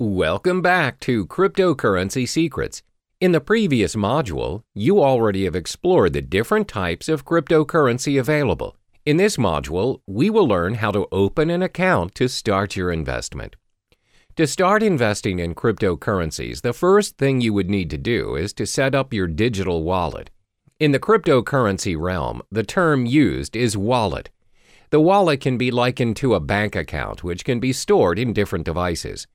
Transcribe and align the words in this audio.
Welcome 0.00 0.62
back 0.62 1.00
to 1.00 1.26
Cryptocurrency 1.26 2.28
Secrets. 2.28 2.84
In 3.20 3.32
the 3.32 3.40
previous 3.40 3.96
module, 3.96 4.62
you 4.72 5.02
already 5.02 5.42
have 5.42 5.56
explored 5.56 6.12
the 6.12 6.22
different 6.22 6.68
types 6.68 7.08
of 7.08 7.24
cryptocurrency 7.24 8.16
available. 8.20 8.76
In 9.04 9.16
this 9.16 9.36
module, 9.36 10.00
we 10.06 10.30
will 10.30 10.46
learn 10.46 10.74
how 10.74 10.92
to 10.92 11.08
open 11.10 11.50
an 11.50 11.64
account 11.64 12.14
to 12.14 12.28
start 12.28 12.76
your 12.76 12.92
investment. 12.92 13.56
To 14.36 14.46
start 14.46 14.84
investing 14.84 15.40
in 15.40 15.56
cryptocurrencies, 15.56 16.60
the 16.60 16.72
first 16.72 17.18
thing 17.18 17.40
you 17.40 17.52
would 17.52 17.68
need 17.68 17.90
to 17.90 17.98
do 17.98 18.36
is 18.36 18.52
to 18.52 18.66
set 18.66 18.94
up 18.94 19.12
your 19.12 19.26
digital 19.26 19.82
wallet. 19.82 20.30
In 20.78 20.92
the 20.92 21.00
cryptocurrency 21.00 21.98
realm, 21.98 22.42
the 22.52 22.62
term 22.62 23.04
used 23.04 23.56
is 23.56 23.76
wallet. 23.76 24.30
The 24.90 25.00
wallet 25.00 25.40
can 25.40 25.58
be 25.58 25.72
likened 25.72 26.14
to 26.18 26.36
a 26.36 26.40
bank 26.40 26.76
account, 26.76 27.24
which 27.24 27.44
can 27.44 27.58
be 27.58 27.72
stored 27.72 28.16
in 28.16 28.32
different 28.32 28.64
devices. 28.64 29.26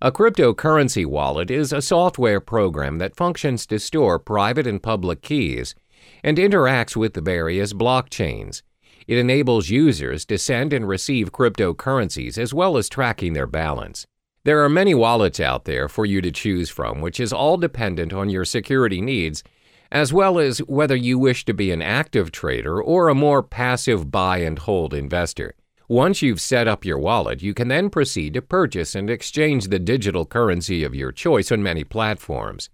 A 0.00 0.12
cryptocurrency 0.12 1.04
wallet 1.04 1.50
is 1.50 1.72
a 1.72 1.82
software 1.82 2.38
program 2.38 2.98
that 2.98 3.16
functions 3.16 3.66
to 3.66 3.80
store 3.80 4.20
private 4.20 4.64
and 4.64 4.80
public 4.80 5.22
keys 5.22 5.74
and 6.22 6.38
interacts 6.38 6.94
with 6.94 7.14
the 7.14 7.20
various 7.20 7.72
blockchains. 7.72 8.62
It 9.08 9.18
enables 9.18 9.70
users 9.70 10.24
to 10.26 10.38
send 10.38 10.72
and 10.72 10.86
receive 10.86 11.32
cryptocurrencies 11.32 12.38
as 12.38 12.54
well 12.54 12.76
as 12.76 12.88
tracking 12.88 13.32
their 13.32 13.48
balance. 13.48 14.06
There 14.44 14.62
are 14.62 14.68
many 14.68 14.94
wallets 14.94 15.40
out 15.40 15.64
there 15.64 15.88
for 15.88 16.06
you 16.06 16.20
to 16.20 16.30
choose 16.30 16.70
from, 16.70 17.00
which 17.00 17.18
is 17.18 17.32
all 17.32 17.56
dependent 17.56 18.12
on 18.12 18.30
your 18.30 18.44
security 18.44 19.00
needs, 19.00 19.42
as 19.90 20.12
well 20.12 20.38
as 20.38 20.58
whether 20.58 20.94
you 20.94 21.18
wish 21.18 21.44
to 21.46 21.52
be 21.52 21.72
an 21.72 21.82
active 21.82 22.30
trader 22.30 22.80
or 22.80 23.08
a 23.08 23.16
more 23.16 23.42
passive 23.42 24.12
buy 24.12 24.38
and 24.38 24.60
hold 24.60 24.94
investor. 24.94 25.56
Once 25.90 26.20
you've 26.20 26.40
set 26.40 26.68
up 26.68 26.84
your 26.84 26.98
wallet, 26.98 27.42
you 27.42 27.54
can 27.54 27.68
then 27.68 27.88
proceed 27.88 28.34
to 28.34 28.42
purchase 28.42 28.94
and 28.94 29.08
exchange 29.08 29.68
the 29.68 29.78
digital 29.78 30.26
currency 30.26 30.84
of 30.84 30.94
your 30.94 31.10
choice 31.10 31.50
on 31.50 31.62
many 31.62 31.82
platforms. 31.82 32.68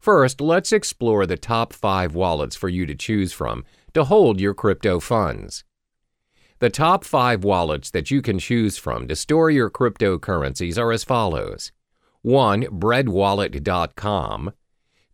First, 0.00 0.40
let's 0.40 0.72
explore 0.72 1.24
the 1.24 1.36
top 1.36 1.72
five 1.72 2.16
wallets 2.16 2.56
for 2.56 2.68
you 2.68 2.84
to 2.86 2.96
choose 2.96 3.32
from 3.32 3.64
to 3.94 4.02
hold 4.02 4.40
your 4.40 4.54
crypto 4.54 4.98
funds. 4.98 5.62
The 6.58 6.68
top 6.68 7.04
five 7.04 7.44
wallets 7.44 7.92
that 7.92 8.10
you 8.10 8.20
can 8.20 8.40
choose 8.40 8.76
from 8.76 9.06
to 9.06 9.14
store 9.14 9.52
your 9.52 9.70
cryptocurrencies 9.70 10.76
are 10.78 10.90
as 10.90 11.04
follows 11.04 11.70
1. 12.22 12.64
Breadwallet.com, 12.64 14.52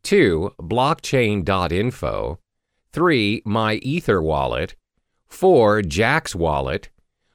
2. 0.02 0.50
Blockchain.info, 0.58 2.38
3. 2.92 3.42
MyEtherWallet, 3.46 4.74
4. 5.28 5.82
Jaxx 5.82 6.34
Wallet, 6.34 6.88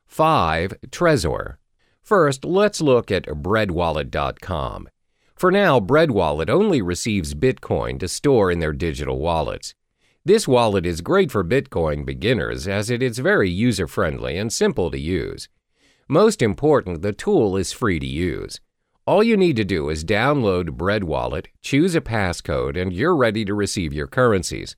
5. 0.10 0.74
Trezor. 0.90 1.58
First, 2.02 2.44
let's 2.44 2.82
look 2.82 3.12
at 3.12 3.26
breadwallet.com. 3.26 4.90
For 5.36 5.52
now, 5.52 5.80
Breadwallet 5.80 6.50
only 6.50 6.82
receives 6.82 7.36
Bitcoin 7.36 8.00
to 8.00 8.08
store 8.08 8.52
in 8.52 8.60
their 8.60 8.74
digital 8.74 9.20
wallets. 9.20 9.76
This 10.26 10.48
wallet 10.48 10.86
is 10.86 11.02
great 11.02 11.32
for 11.32 11.44
Bitcoin 11.44 12.06
beginners 12.06 12.68
as 12.68 12.90
it 12.90 13.02
is 13.02 13.20
very 13.20 13.50
user 13.50 13.88
friendly 13.88 14.36
and 14.36 14.52
simple 14.52 14.92
to 14.92 15.00
use. 15.00 15.48
Most 16.10 16.42
important, 16.42 17.04
the 17.04 17.14
tool 17.14 17.56
is 17.56 17.72
free 17.72 18.00
to 18.00 18.08
use. 18.08 18.60
All 19.06 19.24
you 19.24 19.38
need 19.38 19.56
to 19.58 19.64
do 19.64 19.90
is 19.90 20.04
download 20.04 20.72
Breadwallet, 20.72 21.46
choose 21.62 21.96
a 21.96 22.02
passcode, 22.02 22.82
and 22.82 22.92
you're 22.92 23.16
ready 23.16 23.46
to 23.46 23.54
receive 23.54 23.94
your 23.94 24.08
currencies. 24.08 24.76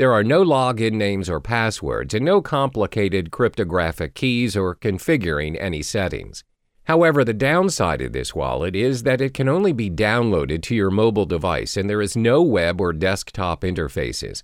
There 0.00 0.14
are 0.14 0.24
no 0.24 0.42
login 0.42 0.92
names 0.92 1.28
or 1.28 1.40
passwords 1.40 2.14
and 2.14 2.24
no 2.24 2.40
complicated 2.40 3.30
cryptographic 3.30 4.14
keys 4.14 4.56
or 4.56 4.74
configuring 4.74 5.60
any 5.60 5.82
settings. 5.82 6.42
However, 6.84 7.22
the 7.22 7.34
downside 7.34 8.00
of 8.00 8.14
this 8.14 8.34
wallet 8.34 8.74
is 8.74 9.02
that 9.02 9.20
it 9.20 9.34
can 9.34 9.46
only 9.46 9.74
be 9.74 9.90
downloaded 9.90 10.62
to 10.62 10.74
your 10.74 10.90
mobile 10.90 11.26
device 11.26 11.76
and 11.76 11.90
there 11.90 12.00
is 12.00 12.16
no 12.16 12.40
web 12.40 12.80
or 12.80 12.94
desktop 12.94 13.60
interfaces. 13.60 14.42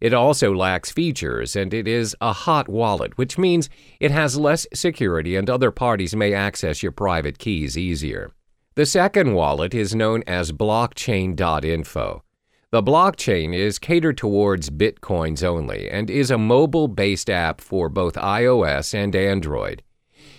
It 0.00 0.12
also 0.12 0.52
lacks 0.52 0.90
features 0.90 1.54
and 1.54 1.72
it 1.72 1.86
is 1.86 2.16
a 2.20 2.32
hot 2.32 2.68
wallet, 2.68 3.16
which 3.16 3.38
means 3.38 3.70
it 4.00 4.10
has 4.10 4.36
less 4.36 4.66
security 4.74 5.36
and 5.36 5.48
other 5.48 5.70
parties 5.70 6.16
may 6.16 6.34
access 6.34 6.82
your 6.82 6.90
private 6.90 7.38
keys 7.38 7.78
easier. 7.78 8.32
The 8.74 8.86
second 8.86 9.34
wallet 9.34 9.72
is 9.72 9.94
known 9.94 10.24
as 10.26 10.50
blockchain.info. 10.50 12.24
The 12.72 12.82
blockchain 12.82 13.54
is 13.54 13.78
catered 13.78 14.18
towards 14.18 14.70
bitcoins 14.70 15.44
only 15.44 15.88
and 15.88 16.10
is 16.10 16.32
a 16.32 16.38
mobile 16.38 16.88
based 16.88 17.30
app 17.30 17.60
for 17.60 17.88
both 17.88 18.14
iOS 18.14 18.92
and 18.92 19.14
Android. 19.14 19.84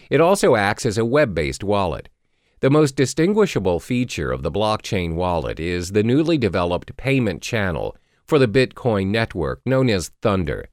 It 0.09 0.19
also 0.19 0.55
acts 0.55 0.85
as 0.85 0.97
a 0.97 1.05
web 1.05 1.33
based 1.33 1.63
wallet. 1.63 2.09
The 2.59 2.69
most 2.69 2.97
distinguishable 2.97 3.79
feature 3.79 4.31
of 4.31 4.43
the 4.43 4.51
blockchain 4.51 5.13
wallet 5.13 5.59
is 5.59 5.91
the 5.91 6.03
newly 6.03 6.37
developed 6.37 6.97
payment 6.97 7.41
channel 7.41 7.95
for 8.25 8.39
the 8.39 8.47
Bitcoin 8.47 9.07
network 9.07 9.61
known 9.65 9.89
as 9.89 10.11
Thunder. 10.21 10.67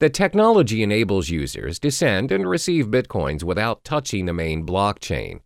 The 0.00 0.10
technology 0.10 0.82
enables 0.82 1.28
users 1.28 1.78
to 1.80 1.90
send 1.90 2.32
and 2.32 2.48
receive 2.48 2.86
bitcoins 2.86 3.44
without 3.44 3.84
touching 3.84 4.26
the 4.26 4.32
main 4.32 4.66
blockchain. 4.66 5.40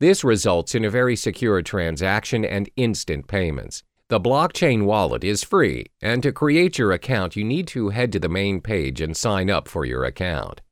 This 0.00 0.24
results 0.24 0.74
in 0.74 0.84
a 0.84 0.90
very 0.90 1.16
secure 1.16 1.60
transaction 1.60 2.44
and 2.44 2.70
instant 2.76 3.26
payments. 3.26 3.82
The 4.08 4.18
blockchain 4.18 4.84
wallet 4.86 5.22
is 5.22 5.44
free, 5.44 5.84
and 6.00 6.22
to 6.22 6.32
create 6.32 6.78
your 6.78 6.92
account, 6.92 7.36
you 7.36 7.44
need 7.44 7.68
to 7.68 7.90
head 7.90 8.10
to 8.12 8.18
the 8.18 8.28
main 8.30 8.62
page 8.62 9.02
and 9.02 9.14
sign 9.14 9.50
up 9.50 9.68
for 9.68 9.84
your 9.84 10.04
account. 10.04 10.62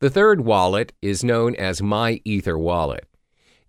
The 0.00 0.10
third 0.10 0.40
wallet 0.40 0.92
is 1.00 1.22
known 1.22 1.54
as 1.54 1.80
MyEtherWallet. 1.80 3.04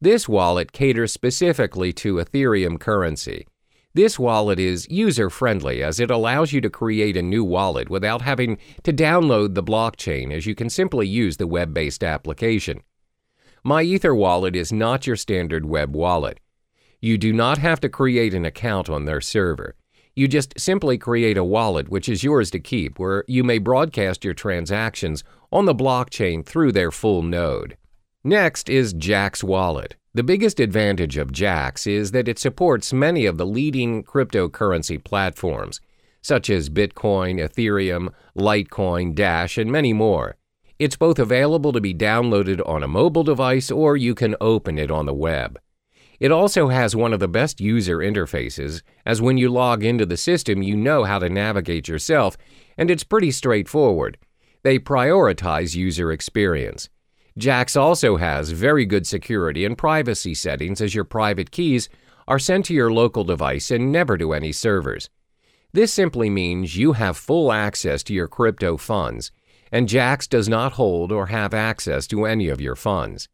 This 0.02 0.28
wallet 0.28 0.72
caters 0.72 1.14
specifically 1.14 1.94
to 1.94 2.16
Ethereum 2.16 2.80
currency. 2.80 3.46
This 3.94 4.18
wallet 4.18 4.58
is 4.58 4.90
user 4.90 5.30
friendly 5.30 5.84
as 5.84 6.00
it 6.00 6.10
allows 6.10 6.52
you 6.52 6.60
to 6.62 6.70
create 6.72 7.16
a 7.16 7.22
new 7.22 7.44
wallet 7.44 7.88
without 7.88 8.24
having 8.24 8.58
to 8.82 8.92
download 8.92 9.54
the 9.54 9.62
blockchain, 9.62 10.34
as 10.34 10.48
you 10.48 10.56
can 10.56 10.72
simply 10.72 11.06
use 11.06 11.38
the 11.38 11.46
web 11.46 11.72
based 11.72 12.04
application. 12.04 12.82
MyEtherWallet 13.64 14.56
is 14.56 14.74
not 14.74 15.06
your 15.06 15.18
standard 15.18 15.66
web 15.66 15.96
wallet. 15.96 16.40
You 17.04 17.18
do 17.18 17.34
not 17.34 17.58
have 17.58 17.80
to 17.82 17.90
create 17.90 18.36
an 18.36 18.46
account 18.46 18.88
on 18.88 19.06
their 19.06 19.22
server. 19.22 19.76
You 20.16 20.28
just 20.28 20.60
simply 20.60 21.00
create 21.00 21.36
a 21.36 21.44
wallet 21.44 21.90
which 21.90 22.08
is 22.08 22.24
yours 22.24 22.52
to 22.52 22.60
keep, 22.60 23.00
where 23.00 23.24
you 23.28 23.44
may 23.44 23.58
broadcast 23.58 24.24
your 24.24 24.36
transactions 24.36 25.24
on 25.52 25.66
the 25.66 25.74
blockchain 25.74 26.46
through 26.46 26.74
their 26.74 26.92
full 26.92 27.24
node. 27.24 27.76
Next 28.24 28.70
is 28.70 28.94
Jaxx 28.94 29.44
Wallet. 29.44 29.96
The 30.14 30.22
biggest 30.22 30.60
advantage 30.60 31.18
of 31.18 31.32
Jaxx 31.32 31.88
is 31.88 32.12
that 32.12 32.28
it 32.28 32.38
supports 32.38 32.94
many 32.94 33.26
of 33.26 33.40
the 33.40 33.48
leading 33.48 34.04
cryptocurrency 34.04 35.04
platforms, 35.04 35.82
such 36.22 36.52
as 36.52 36.70
Bitcoin, 36.70 37.40
Ethereum, 37.40 38.14
Litecoin, 38.38 39.16
Dash, 39.16 39.58
and 39.58 39.72
many 39.72 39.92
more. 39.92 40.36
It's 40.78 40.98
both 40.98 41.18
available 41.18 41.74
to 41.74 41.82
be 41.82 41.96
downloaded 41.96 42.62
on 42.70 42.84
a 42.84 42.88
mobile 42.88 43.24
device 43.24 43.72
or 43.72 43.98
you 43.98 44.14
can 44.14 44.36
open 44.40 44.78
it 44.78 44.92
on 44.92 45.08
the 45.08 45.16
web. 45.16 45.60
It 46.22 46.32
also 46.32 46.68
has 46.68 46.96
one 46.96 47.14
of 47.14 47.20
the 47.20 47.28
best 47.28 47.60
user 47.60 47.98
interfaces, 47.98 48.84
as 49.08 49.24
when 49.24 49.38
you 49.40 49.50
log 49.50 49.84
into 49.84 50.06
the 50.06 50.18
system, 50.18 50.62
you 50.62 50.78
know 50.78 51.04
how 51.04 51.18
to 51.18 51.28
navigate 51.28 51.88
yourself, 51.88 52.38
and 52.78 52.92
it's 52.92 53.04
pretty 53.04 53.32
straightforward. 53.32 54.20
They 54.62 54.78
prioritize 54.78 55.76
user 55.76 56.12
experience. 56.12 56.90
Jaxx 57.40 57.76
also 57.76 58.18
has 58.18 58.52
very 58.52 58.86
good 58.86 59.08
security 59.08 59.66
and 59.66 59.76
privacy 59.76 60.36
settings 60.36 60.80
as 60.80 60.94
your 60.94 61.06
private 61.06 61.50
keys 61.50 61.90
are 62.28 62.38
sent 62.38 62.66
to 62.66 62.76
your 62.76 62.94
local 62.94 63.24
device 63.24 63.72
and 63.72 63.92
never 63.92 64.16
to 64.20 64.34
any 64.34 64.52
servers. 64.52 65.10
This 65.74 65.92
simply 65.92 66.30
means 66.30 66.78
you 66.78 66.94
have 66.94 67.18
full 67.18 67.52
access 67.52 68.04
to 68.04 68.14
your 68.14 68.28
crypto 68.28 68.78
funds, 68.78 69.32
and 69.72 69.90
Jaxx 69.90 70.30
does 70.30 70.48
not 70.48 70.74
hold 70.74 71.12
or 71.12 71.26
have 71.28 71.56
access 71.56 72.06
to 72.06 72.26
any 72.26 72.48
of 72.48 72.62
your 72.62 72.76
funds. 72.76 73.28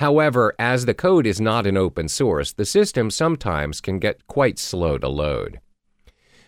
However, 0.00 0.54
as 0.58 0.86
the 0.86 0.94
code 0.94 1.26
is 1.26 1.42
not 1.42 1.66
an 1.66 1.76
open 1.76 2.08
source, 2.08 2.54
the 2.54 2.64
system 2.64 3.10
sometimes 3.10 3.82
can 3.82 3.98
get 3.98 4.26
quite 4.26 4.58
slow 4.58 4.96
to 4.96 5.08
load. 5.08 5.60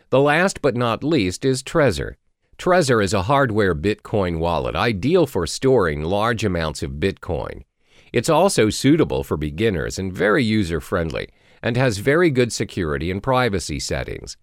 The 0.08 0.20
last 0.20 0.62
but 0.62 0.75
not 0.75 1.04
least 1.04 1.44
is 1.44 1.62
Trezor. 1.62 2.14
Trezor 2.56 3.04
is 3.04 3.12
a 3.12 3.25
hardware 3.25 3.75
Bitcoin 3.75 4.38
wallet 4.38 4.75
ideal 4.75 5.26
for 5.26 5.46
storing 5.46 6.02
large 6.02 6.44
amounts 6.44 6.82
of 6.82 6.93
Bitcoin. 6.93 7.64
It's 8.10 8.31
also 8.31 8.70
suitable 8.70 9.22
for 9.22 9.37
beginners 9.37 9.99
and 9.99 10.14
very 10.14 10.43
user 10.43 10.81
friendly, 10.81 11.28
and 11.62 11.76
has 11.76 11.99
very 11.99 12.31
good 12.31 12.54
security 12.54 13.10
and 13.10 13.22
privacy 13.22 13.78
settings. 13.78 14.38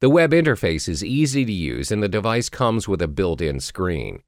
The 0.00 0.10
web 0.10 0.32
interface 0.32 0.88
is 0.88 1.04
easy 1.04 1.44
to 1.44 1.52
use 1.52 1.92
and 1.92 2.02
the 2.02 2.08
device 2.08 2.48
comes 2.48 2.88
with 2.88 3.02
a 3.02 3.06
built 3.06 3.40
in 3.40 3.60
screen. 3.60 4.20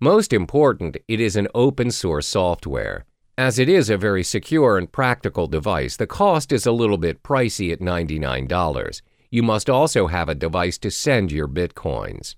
Most 0.00 0.32
important, 0.32 0.96
it 1.06 1.20
is 1.20 1.36
an 1.36 1.46
open 1.54 1.92
source 1.92 2.26
software. 2.26 3.04
As 3.38 3.58
it 3.58 3.68
is 3.68 3.90
a 3.90 3.98
very 3.98 4.24
secure 4.24 4.78
and 4.78 4.90
practical 4.90 5.46
device, 5.46 5.98
the 5.98 6.06
cost 6.06 6.52
is 6.52 6.64
a 6.64 6.72
little 6.72 6.96
bit 6.96 7.22
pricey 7.22 7.70
at 7.70 7.80
$99. 7.80 9.02
You 9.30 9.42
must 9.42 9.68
also 9.68 10.06
have 10.06 10.30
a 10.30 10.34
device 10.34 10.78
to 10.78 10.90
send 10.90 11.30
your 11.30 11.46
bitcoins. 11.46 12.34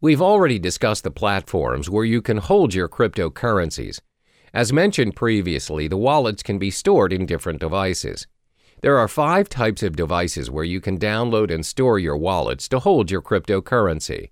We've 0.00 0.22
already 0.22 0.60
discussed 0.60 1.02
the 1.02 1.10
platforms 1.10 1.90
where 1.90 2.04
you 2.04 2.22
can 2.22 2.36
hold 2.36 2.74
your 2.74 2.88
cryptocurrencies. 2.88 4.00
As 4.54 4.72
mentioned 4.72 5.16
previously, 5.16 5.88
the 5.88 5.96
wallets 5.96 6.44
can 6.44 6.58
be 6.58 6.70
stored 6.70 7.12
in 7.12 7.26
different 7.26 7.58
devices. 7.58 8.28
There 8.82 8.98
are 8.98 9.08
five 9.08 9.48
types 9.48 9.82
of 9.82 9.96
devices 9.96 10.48
where 10.48 10.62
you 10.62 10.80
can 10.80 10.96
download 10.96 11.52
and 11.52 11.66
store 11.66 11.98
your 11.98 12.16
wallets 12.16 12.68
to 12.68 12.78
hold 12.78 13.10
your 13.10 13.20
cryptocurrency 13.20 14.30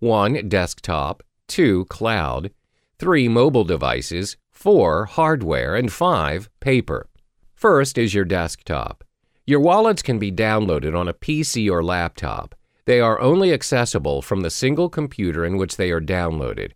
1. 0.00 0.50
Desktop, 0.50 1.22
2. 1.48 1.86
Cloud, 1.86 2.50
3. 2.98 3.28
Mobile 3.28 3.64
devices, 3.64 4.36
4. 4.56 5.04
Hardware, 5.04 5.76
and 5.76 5.92
5. 5.92 6.48
Paper. 6.60 7.08
First 7.54 7.98
is 7.98 8.14
your 8.14 8.24
desktop. 8.24 9.04
Your 9.46 9.60
wallets 9.60 10.00
can 10.00 10.18
be 10.18 10.32
downloaded 10.32 10.98
on 10.98 11.08
a 11.08 11.14
PC 11.14 11.70
or 11.70 11.84
laptop. 11.84 12.54
They 12.86 12.98
are 12.98 13.20
only 13.20 13.52
accessible 13.52 14.22
from 14.22 14.40
the 14.40 14.50
single 14.50 14.88
computer 14.88 15.44
in 15.44 15.58
which 15.58 15.76
they 15.76 15.90
are 15.90 16.00
downloaded. 16.00 16.72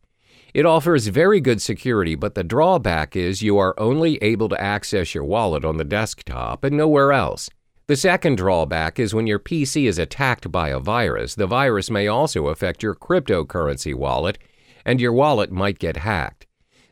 It 0.52 0.66
offers 0.66 1.06
very 1.06 1.40
good 1.40 1.62
security, 1.62 2.14
but 2.14 2.34
the 2.34 2.44
drawback 2.44 3.16
is 3.16 3.40
you 3.40 3.56
are 3.56 3.74
only 3.80 4.18
able 4.18 4.50
to 4.50 4.60
access 4.60 5.14
your 5.14 5.24
wallet 5.24 5.64
on 5.64 5.78
the 5.78 5.84
desktop 5.84 6.64
and 6.64 6.76
nowhere 6.76 7.12
else. 7.12 7.48
The 7.86 7.96
second 7.96 8.36
drawback 8.36 8.98
is 8.98 9.14
when 9.14 9.26
your 9.26 9.40
PC 9.40 9.88
is 9.88 9.98
attacked 9.98 10.52
by 10.52 10.68
a 10.68 10.78
virus, 10.78 11.34
the 11.34 11.46
virus 11.46 11.90
may 11.90 12.08
also 12.08 12.48
affect 12.48 12.82
your 12.82 12.94
cryptocurrency 12.94 13.94
wallet, 13.94 14.36
and 14.84 15.00
your 15.00 15.14
wallet 15.14 15.50
might 15.50 15.78
get 15.78 15.96
hacked. 15.96 16.46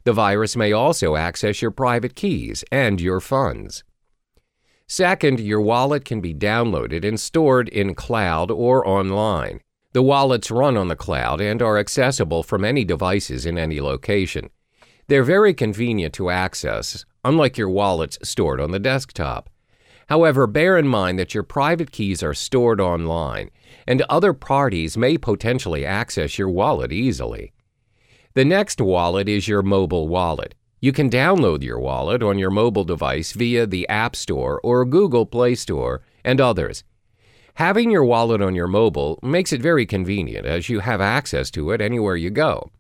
The 0.08 0.14
virus 0.14 0.56
may 0.56 0.72
also 0.72 1.16
access 1.16 1.60
your 1.60 1.70
private 1.70 2.14
keys 2.14 2.64
and 2.72 2.99
your 2.99 3.20
funds. 3.20 3.84
Second, 4.87 5.38
your 5.38 5.60
wallet 5.60 6.06
can 6.06 6.22
be 6.22 6.32
downloaded 6.32 7.06
and 7.06 7.20
stored 7.20 7.69
in 7.69 7.94
cloud 7.94 8.50
or 8.50 8.88
online. 8.88 9.60
The 9.93 10.02
wallets 10.02 10.50
run 10.50 10.78
on 10.78 10.88
the 10.88 10.96
cloud 10.96 11.43
and 11.43 11.60
are 11.60 11.76
accessible 11.76 12.43
from 12.43 12.64
any 12.64 12.87
devices 12.87 13.44
in 13.44 13.58
any 13.58 13.82
location. 13.82 14.49
They're 15.08 15.22
very 15.22 15.52
convenient 15.52 16.14
to 16.14 16.31
access, 16.31 17.04
unlike 17.22 17.58
your 17.58 17.69
wallets 17.69 18.16
stored 18.22 18.62
on 18.62 18.70
the 18.70 18.78
desktop. 18.78 19.50
However, 20.08 20.46
bear 20.46 20.78
in 20.78 20.88
mind 20.88 21.19
that 21.19 21.34
your 21.34 21.43
private 21.43 21.93
keys 21.93 22.22
are 22.22 22.32
stored 22.32 22.81
online, 22.81 23.50
and 23.87 24.00
other 24.08 24.32
parties 24.32 24.96
may 24.96 25.19
potentially 25.19 25.84
access 25.84 26.38
your 26.38 26.49
wallet 26.49 26.93
easily. 26.93 27.52
The 28.34 28.44
next 28.44 28.80
wallet 28.80 29.28
is 29.28 29.48
your 29.48 29.62
mobile 29.62 30.06
wallet. 30.06 30.54
You 30.80 30.92
can 30.92 31.10
download 31.10 31.62
your 31.62 31.80
wallet 31.80 32.22
on 32.22 32.38
your 32.38 32.50
mobile 32.50 32.84
device 32.84 33.32
via 33.32 33.66
the 33.66 33.88
App 33.88 34.14
Store 34.14 34.60
or 34.62 34.84
Google 34.84 35.26
Play 35.26 35.54
Store 35.54 36.02
and 36.25 36.40
others. 36.40 36.84
Having 37.54 37.90
your 37.90 38.04
wallet 38.04 38.40
on 38.40 38.54
your 38.54 38.69
mobile 38.69 39.19
makes 39.22 39.52
it 39.52 39.60
very 39.60 39.86
convenient 39.86 40.46
as 40.46 40.69
you 40.69 40.80
have 40.80 41.00
access 41.00 41.50
to 41.52 41.72
it 41.72 41.80
anywhere 41.80 42.14
you 42.14 42.30
go. 42.30 42.70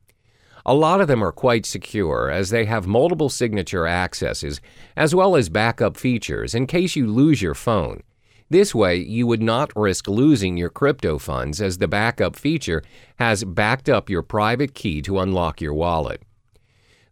A 0.64 0.74
lot 0.74 1.00
of 1.00 1.08
them 1.08 1.24
are 1.24 1.32
quite 1.32 1.66
secure 1.66 2.30
as 2.30 2.50
they 2.50 2.66
have 2.66 2.86
multiple 2.86 3.30
signature 3.30 3.86
accesses 3.86 4.60
as 4.96 5.14
well 5.14 5.34
as 5.34 5.48
backup 5.48 5.96
features 5.96 6.54
in 6.54 6.66
case 6.66 6.94
you 6.94 7.06
lose 7.06 7.42
your 7.42 7.54
phone. 7.54 8.02
This 8.50 8.74
way, 8.74 8.96
you 8.96 9.26
would 9.26 9.42
not 9.42 9.76
risk 9.76 10.08
losing 10.08 10.56
your 10.56 10.70
crypto 10.70 11.18
funds 11.18 11.60
as 11.60 11.78
the 11.78 11.88
backup 11.88 12.34
feature 12.34 12.82
has 13.18 13.44
backed 13.44 13.88
up 13.88 14.08
your 14.08 14.22
private 14.22 14.74
key 14.74 15.02
to 15.02 15.18
unlock 15.18 15.60
your 15.60 15.74
wallet. 15.74 16.22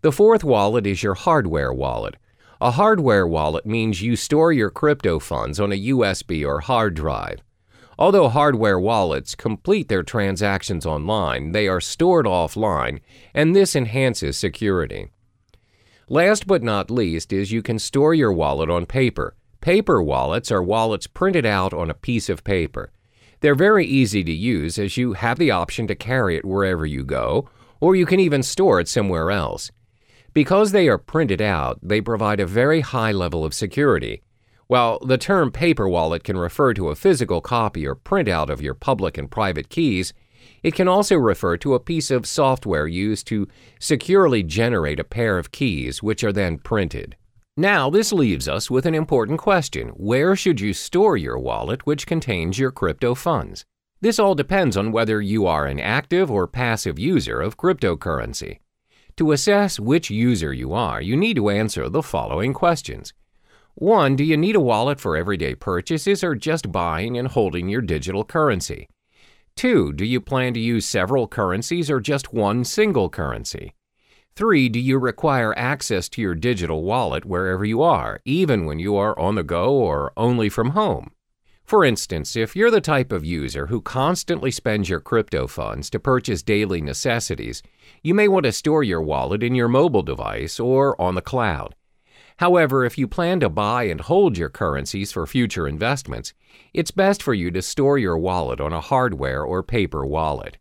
The 0.01 0.13
fourth 0.13 0.43
wallet 0.43 0.87
is 0.87 1.03
your 1.03 1.15
hardware 1.15 1.73
wallet. 1.73 2.17
A 2.59 2.71
hardware 2.71 3.27
wallet 3.27 3.67
means 3.67 4.01
you 4.01 4.17
store 4.17 4.51
your 4.51 4.71
crypto 4.71 5.19
funds 5.19 5.61
on 5.61 5.73
a 5.73 5.89
USB 5.89 6.47
or 6.47 6.61
hard 6.61 6.95
drive. 6.95 7.43
Although 7.99 8.31
hardware 8.31 8.81
wallets 8.81 9.35
complete 9.35 9.89
their 9.89 10.03
transactions 10.03 10.87
online, 10.87 11.53
they 11.53 11.69
are 11.69 11.81
stored 11.81 12.25
offline, 12.25 13.01
and 13.35 13.55
this 13.55 13.77
enhances 13.77 14.39
security. 14.39 15.11
Last 16.09 16.47
but 16.47 16.63
not 16.63 16.91
least 16.91 17.33
is 17.33 17.53
you 17.53 17.63
can 17.63 17.79
store 17.79 18.15
your 18.15 18.33
wallet 18.33 18.71
on 18.71 18.87
paper. 18.87 19.36
Paper 19.67 20.01
wallets 20.01 20.53
are 20.53 20.63
wallets 20.63 21.09
printed 21.09 21.45
out 21.45 21.75
on 21.75 21.91
a 21.91 21.95
piece 21.95 22.29
of 22.29 22.45
paper. 22.45 22.93
They're 23.41 23.57
very 23.57 23.85
easy 23.85 24.23
to 24.23 24.31
use 24.31 24.79
as 24.79 24.97
you 24.97 25.15
have 25.15 25.41
the 25.41 25.51
option 25.51 25.89
to 25.89 25.97
carry 25.97 26.37
it 26.37 26.45
wherever 26.45 26.87
you 26.87 27.03
go, 27.03 27.51
or 27.81 27.97
you 27.97 28.07
can 28.07 28.21
even 28.21 28.45
store 28.45 28.79
it 28.79 28.87
somewhere 28.87 29.33
else. 29.33 29.73
Because 30.33 30.71
they 30.71 30.87
are 30.87 30.99
printed 30.99 31.43
out, 31.43 31.81
they 31.83 32.01
provide 32.01 32.39
a 32.39 32.47
very 32.47 32.81
high 32.81 33.11
level 33.11 33.45
of 33.45 33.53
security. 33.53 34.23
While 34.69 35.01
the 35.01 35.19
term 35.19 35.51
paper 35.51 35.89
wallet 35.89 36.23
can 36.23 36.39
refer 36.39 36.73
to 36.75 36.91
a 36.91 36.95
physical 36.95 37.41
copy 37.41 37.85
or 37.89 37.97
printout 37.97 38.51
of 38.51 38.63
your 38.63 38.75
public 38.75 39.19
and 39.19 39.29
private 39.29 39.69
keys, 39.69 40.15
it 40.63 40.77
can 40.77 40.87
also 40.87 41.17
refer 41.17 41.57
to 41.57 41.75
a 41.75 41.81
piece 41.81 42.13
of 42.13 42.25
software 42.25 42.87
used 42.87 43.27
to 43.27 43.49
securely 43.81 44.45
generate 44.45 45.01
a 45.01 45.03
pair 45.03 45.39
of 45.39 45.51
keys, 45.51 46.05
which 46.05 46.23
are 46.23 46.33
then 46.33 46.57
printed. 46.57 47.17
Now, 47.59 47.89
this 47.89 48.13
leaves 48.13 48.49
us 48.49 48.71
with 48.71 48.85
an 48.85 48.95
important 48.95 49.39
question 49.39 49.89
Where 49.91 50.37
should 50.37 50.61
you 50.61 50.75
store 50.75 51.17
your 51.17 51.39
wallet 51.39 51.87
which 51.87 52.07
contains 52.07 52.59
your 52.59 52.71
crypto 52.71 53.15
funds? 53.15 53.65
This 54.03 54.19
all 54.19 54.35
depends 54.35 54.77
on 54.77 54.93
whether 54.93 55.23
you 55.23 55.47
are 55.47 55.65
an 55.65 55.81
active 55.81 56.31
or 56.31 56.47
passive 56.47 56.99
user 56.99 57.41
of 57.41 57.57
cryptocurrency. 57.57 58.59
To 59.17 59.33
assess 59.33 59.81
which 59.81 60.11
user 60.11 60.53
you 60.53 60.75
are, 60.75 61.01
you 61.01 61.17
need 61.17 61.37
to 61.37 61.49
answer 61.49 61.89
the 61.89 62.03
following 62.03 62.53
questions. 62.53 63.15
1. 63.77 64.17
Do 64.17 64.25
you 64.25 64.37
need 64.37 64.57
a 64.57 64.61
wallet 64.61 65.01
for 65.01 65.17
everyday 65.17 65.55
purchases 65.55 66.23
or 66.23 66.35
just 66.35 66.71
buying 66.71 67.17
and 67.17 67.27
holding 67.27 67.71
your 67.71 67.81
digital 67.81 68.23
currency? 68.23 68.87
2. 69.57 69.95
Do 69.95 70.05
you 70.05 70.21
plan 70.21 70.53
to 70.53 70.61
use 70.61 70.85
several 70.85 71.27
currencies 71.27 71.91
or 71.91 72.01
just 72.01 72.35
one 72.35 72.65
single 72.65 73.09
currency? 73.09 73.73
3. 74.37 74.69
Do 74.69 74.79
you 74.79 74.99
require 74.99 75.57
access 75.57 76.11
to 76.11 76.21
your 76.21 76.35
digital 76.35 76.83
wallet 76.83 77.25
wherever 77.25 77.65
you 77.65 77.81
are, 77.81 78.21
even 78.27 78.67
when 78.67 78.79
you 78.79 78.95
are 78.95 79.19
on 79.19 79.35
the 79.35 79.43
go 79.43 79.73
or 79.73 80.13
only 80.15 80.51
from 80.51 80.71
home? 80.71 81.11
For 81.65 81.83
instance, 81.87 82.37
if 82.37 82.55
you're 82.55 82.71
the 82.71 82.83
type 82.83 83.13
of 83.13 83.25
user 83.25 83.69
who 83.69 83.81
constantly 83.81 84.51
spends 84.51 84.91
your 84.91 85.01
crypto 85.01 85.47
funds 85.47 85.89
to 85.89 85.99
purchase 85.99 86.43
daily 86.43 86.83
necessities, 86.83 87.63
you 88.03 88.13
may 88.13 88.29
want 88.29 88.45
to 88.45 88.53
store 88.53 88.83
your 88.83 89.01
wallet 89.01 89.43
in 89.43 89.55
your 89.55 89.69
mobile 89.69 90.03
device 90.03 90.61
or 90.61 91.01
on 91.01 91.15
the 91.15 91.23
cloud. 91.23 91.75
However, 92.37 92.85
if 92.85 92.99
you 92.99 93.09
plan 93.09 93.41
to 93.41 93.49
buy 93.49 93.85
and 93.85 94.03
hold 94.03 94.37
your 94.37 94.51
currencies 94.51 95.13
for 95.13 95.27
future 95.27 95.67
investments, 95.67 96.35
it's 96.75 96.91
best 96.91 97.23
for 97.23 97.33
you 97.33 97.51
to 97.53 97.63
store 97.63 97.97
your 97.97 98.19
wallet 98.19 98.61
on 98.61 98.75
a 98.75 98.83
hardware 98.83 99.43
or 99.43 99.63
paper 99.63 100.05
wallet. 100.05 100.59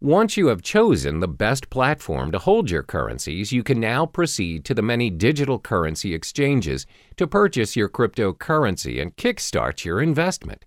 Once 0.00 0.36
you 0.36 0.46
have 0.46 0.62
chosen 0.62 1.18
the 1.18 1.26
best 1.26 1.70
platform 1.70 2.30
to 2.30 2.38
hold 2.38 2.70
your 2.70 2.84
currencies, 2.84 3.50
you 3.50 3.64
can 3.64 3.80
now 3.80 4.06
proceed 4.06 4.64
to 4.64 4.72
the 4.72 4.80
many 4.80 5.10
digital 5.10 5.58
currency 5.58 6.14
exchanges 6.14 6.86
to 7.16 7.26
purchase 7.26 7.74
your 7.74 7.88
cryptocurrency 7.88 9.02
and 9.02 9.16
kickstart 9.16 9.84
your 9.84 10.00
investment. 10.00 10.64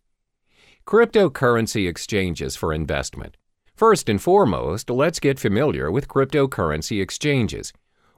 Cryptocurrency 0.86 1.88
exchanges 1.88 2.58
for 2.58 2.74
investment. 2.74 3.38
First 3.74 4.10
and 4.10 4.22
foremost, 4.22 4.90
let's 4.90 5.22
get 5.22 5.40
familiar 5.40 5.90
with 5.90 6.10
cryptocurrency 6.10 7.02
exchanges. 7.02 7.72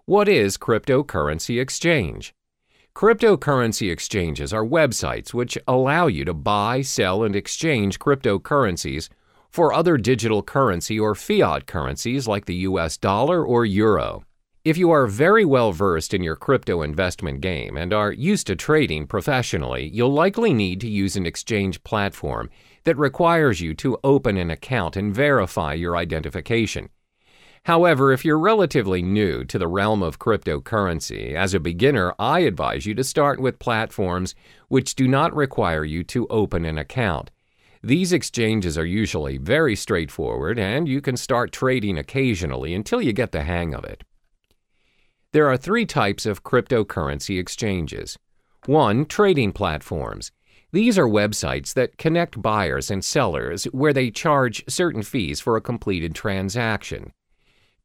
What 0.06 0.28
is 0.28 0.58
cryptocurrency 0.58 1.62
exchange? 1.62 2.34
Cryptocurrency 2.96 3.92
exchanges 3.92 4.52
are 4.52 4.66
websites 4.66 5.32
which 5.32 5.60
allow 5.68 6.08
you 6.08 6.26
to 6.26 6.34
buy, 6.34 6.82
sell, 6.82 7.24
and 7.24 7.36
exchange 7.36 8.00
cryptocurrencies 8.00 9.10
for 9.54 9.72
other 9.72 9.98
digital 9.98 10.42
currency 10.42 11.00
or 11.00 11.14
fiat 11.14 11.68
currencies 11.68 12.28
like 12.28 12.46
the 12.46 12.66
US 12.70 12.98
dollar 12.98 13.46
or 13.46 13.66
euro. 13.66 14.24
If 14.66 14.80
you 14.80 14.90
are 14.90 15.06
very 15.06 15.46
well 15.46 15.72
versed 15.72 16.12
in 16.16 16.24
your 16.24 16.36
crypto 16.36 16.82
investment 16.82 17.40
game 17.40 17.78
and 17.78 17.94
are 17.94 18.12
used 18.12 18.48
to 18.48 18.56
trading 18.56 19.06
professionally, 19.06 19.88
you'll 19.94 20.12
likely 20.12 20.56
need 20.56 20.82
to 20.82 20.90
use 20.90 21.16
an 21.16 21.28
exchange 21.28 21.84
platform 21.84 22.50
that 22.86 22.98
requires 22.98 23.62
you 23.62 23.76
to 23.76 24.00
open 24.04 24.38
an 24.38 24.50
account 24.50 24.98
and 24.98 25.14
verify 25.14 25.74
your 25.74 25.96
identification. 25.98 26.90
However, 27.66 28.12
if 28.12 28.26
you're 28.26 28.40
relatively 28.40 29.04
new 29.04 29.46
to 29.46 29.60
the 29.60 29.68
realm 29.68 30.02
of 30.02 30.18
cryptocurrency, 30.18 31.36
as 31.36 31.54
a 31.54 31.60
beginner, 31.60 32.16
I 32.18 32.40
advise 32.40 32.88
you 32.88 32.96
to 32.96 33.04
start 33.04 33.40
with 33.40 33.60
platforms 33.60 34.34
which 34.70 34.96
do 34.96 35.08
not 35.08 35.36
require 35.36 35.86
you 35.86 36.04
to 36.06 36.26
open 36.30 36.66
an 36.66 36.80
account. 36.80 37.30
These 37.86 38.14
exchanges 38.14 38.78
are 38.78 38.86
usually 38.86 39.38
very 39.38 39.76
straightforward, 39.76 40.58
and 40.58 40.88
you 40.88 41.02
can 41.02 41.18
start 41.18 41.52
trading 41.52 41.98
occasionally 41.98 42.74
until 42.74 43.02
you 43.02 43.12
get 43.12 43.34
the 43.34 43.44
hang 43.44 43.74
of 43.74 43.84
it. 43.84 44.06
There 45.34 45.50
are 45.50 45.58
three 45.58 45.86
types 45.86 46.26
of 46.26 46.44
cryptocurrency 46.44 47.38
exchanges. 47.38 48.18
1. 48.68 49.06
Trading 49.08 49.52
platforms. 49.52 50.32
These 50.72 50.98
are 50.98 51.08
websites 51.08 51.74
that 51.74 51.98
connect 51.98 52.42
buyers 52.42 52.90
and 52.90 53.04
sellers 53.04 53.66
where 53.66 53.94
they 53.94 54.10
charge 54.10 54.64
certain 54.70 55.04
fees 55.04 55.42
for 55.42 55.58
a 55.58 55.62
completed 55.62 56.16
transaction. 56.16 57.12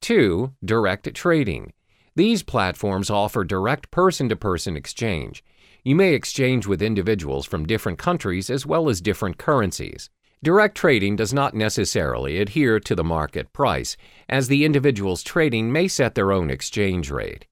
2. 0.02 0.54
Direct 0.64 1.12
trading. 1.12 1.72
These 2.14 2.44
platforms 2.44 3.10
offer 3.10 3.42
direct 3.42 3.90
person 3.90 4.28
to 4.28 4.36
person 4.36 4.76
exchange. 4.76 5.42
You 5.84 5.94
may 5.94 6.14
exchange 6.14 6.66
with 6.66 6.82
individuals 6.82 7.46
from 7.46 7.66
different 7.66 7.98
countries 7.98 8.50
as 8.50 8.66
well 8.66 8.88
as 8.88 9.00
different 9.00 9.38
currencies. 9.38 10.10
Direct 10.42 10.76
trading 10.76 11.16
does 11.16 11.34
not 11.34 11.54
necessarily 11.54 12.38
adhere 12.38 12.78
to 12.80 12.94
the 12.94 13.04
market 13.04 13.52
price, 13.52 13.96
as 14.28 14.48
the 14.48 14.64
individuals 14.64 15.22
trading 15.22 15.72
may 15.72 15.88
set 15.88 16.14
their 16.14 16.30
own 16.30 16.50
exchange 16.50 17.10
rate. 17.10 17.46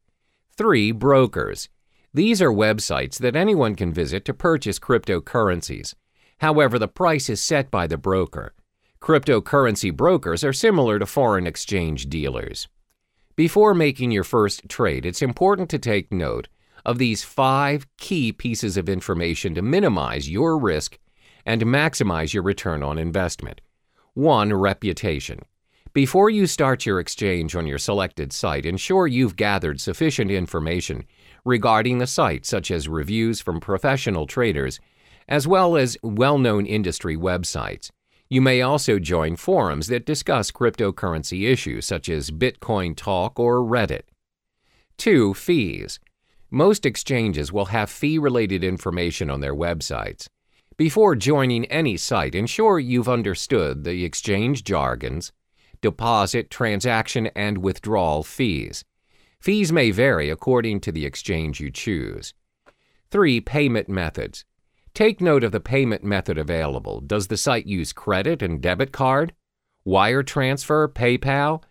3. 0.57 0.93
Brokers. 0.93 1.69
These 2.15 2.41
are 2.41 2.53
websites 2.53 3.19
that 3.19 3.37
anyone 3.37 3.75
can 3.75 3.93
visit 3.93 4.25
to 4.25 4.35
purchase 4.35 4.79
cryptocurrencies. 4.79 5.95
However, 6.39 6.79
the 6.79 6.89
price 6.89 7.29
is 7.29 7.43
set 7.43 7.71
by 7.71 7.87
the 7.87 7.99
broker. 7.99 8.55
Cryptocurrency 9.01 9.95
brokers 9.95 10.43
are 10.43 10.53
similar 10.53 10.99
to 10.99 11.07
foreign 11.07 11.47
exchange 11.47 12.09
dealers. 12.09 12.69
Before 13.37 13.75
making 13.75 14.13
your 14.13 14.25
first 14.25 14.69
trade, 14.69 15.05
it's 15.05 15.23
important 15.23 15.69
to 15.71 15.79
take 15.79 16.13
note 16.13 16.49
of 16.87 16.99
these 16.99 17.25
five 17.25 17.85
key 17.99 18.33
pieces 18.33 18.77
of 18.77 18.89
information 18.89 19.55
to 19.57 19.61
minimize 19.61 20.31
your 20.31 20.57
risk 20.57 20.99
and 21.45 21.63
maximize 21.63 22.33
your 22.33 22.45
return 22.45 22.83
on 22.83 22.97
investment. 22.97 23.61
1. 24.15 24.55
Reputation. 24.55 25.41
Before 25.93 26.31
you 26.31 26.47
start 26.47 26.87
your 26.87 27.01
exchange 27.01 27.57
on 27.57 27.67
your 27.67 27.79
selected 27.79 28.33
site, 28.33 28.65
ensure 28.65 29.09
you've 29.09 29.35
gathered 29.35 29.81
sufficient 29.81 30.31
information 30.31 31.05
regarding 31.45 31.99
the 31.99 32.07
site, 32.07 32.47
such 32.47 32.71
as 32.71 32.89
reviews 32.89 33.41
from 33.41 33.61
professional 33.61 34.27
traders, 34.27 34.79
as 35.29 35.49
well 35.49 35.77
as 35.77 35.97
well 36.03 36.39
known 36.39 36.67
industry 36.67 37.17
websites. 37.17 37.91
You 38.29 38.41
may 38.41 38.63
also 38.63 39.01
join 39.01 39.35
forums 39.37 39.89
that 39.89 40.07
discuss 40.07 40.53
cryptocurrency 40.53 41.51
issues 41.51 41.85
such 41.85 42.09
as 42.09 42.31
Bitcoin 42.31 42.95
Talk 42.95 43.41
or 43.41 43.59
Reddit. 43.59 44.03
2. 44.99 45.35
Fees. 45.35 45.99
Most 46.57 46.87
exchanges 46.87 47.53
will 47.53 47.67
have 47.67 47.91
fee 47.91 48.17
related 48.17 48.65
information 48.65 49.29
on 49.29 49.41
their 49.41 49.55
websites. 49.55 50.27
Before 50.79 51.15
joining 51.15 51.67
any 51.67 51.99
site, 51.99 52.35
ensure 52.35 52.79
you've 52.79 53.11
understood 53.11 53.85
the 53.85 54.07
exchange 54.07 54.65
jargons, 54.65 55.33
deposit, 55.83 56.49
transaction, 56.49 57.27
and 57.37 57.59
withdrawal 57.59 58.23
fees. 58.23 58.87
Fees 59.39 59.71
may 59.71 59.91
vary 59.91 60.31
according 60.31 60.81
to 60.81 60.93
the 60.93 61.05
exchange 61.05 61.61
you 61.61 61.71
choose. 61.71 62.33
3. 63.11 63.43
Payment 63.43 63.91
methods. 63.91 64.47
Take 64.95 65.21
note 65.21 65.45
of 65.45 65.53
the 65.53 65.61
payment 65.61 66.05
method 66.05 66.39
available. 66.39 67.03
Does 67.03 67.27
the 67.27 67.37
site 67.37 67.67
use 67.67 67.93
credit 67.93 68.41
and 68.41 68.63
debit 68.63 68.93
card? 68.93 69.35
Wire 69.85 70.23
transfer? 70.23 70.89
PayPal? 70.89 71.65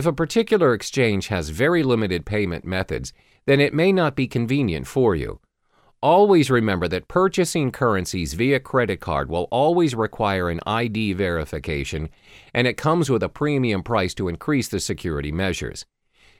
If 0.00 0.06
a 0.06 0.14
particular 0.14 0.72
exchange 0.72 1.28
has 1.28 1.50
very 1.50 1.82
limited 1.82 2.24
payment 2.24 2.64
methods, 2.64 3.12
then 3.44 3.60
it 3.60 3.74
may 3.74 3.92
not 3.92 4.16
be 4.16 4.26
convenient 4.26 4.86
for 4.86 5.14
you. 5.14 5.40
Always 6.00 6.50
remember 6.50 6.88
that 6.88 7.06
purchasing 7.06 7.70
currencies 7.70 8.32
via 8.32 8.60
credit 8.60 9.00
card 9.00 9.28
will 9.28 9.46
always 9.50 9.94
require 9.94 10.48
an 10.48 10.60
ID 10.66 11.12
verification, 11.12 12.08
and 12.54 12.66
it 12.66 12.78
comes 12.78 13.10
with 13.10 13.22
a 13.22 13.28
premium 13.28 13.82
price 13.82 14.14
to 14.14 14.28
increase 14.28 14.68
the 14.68 14.80
security 14.80 15.32
measures. 15.32 15.84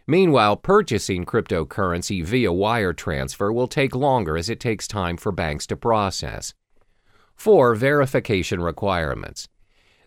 Meanwhile, 0.07 0.57
purchasing 0.57 1.26
cryptocurrency 1.26 2.25
via 2.25 2.50
wire 2.50 2.95
transfer 2.95 3.52
will 3.52 3.69
take 3.69 3.95
longer 3.95 4.38
as 4.38 4.49
it 4.49 4.59
takes 4.59 4.88
time 4.88 5.19
for 5.19 5.33
banks 5.33 5.67
to 5.67 5.76
process. 5.76 6.55
4. 7.37 7.75
Verification 7.75 8.62
requirements. 8.62 9.50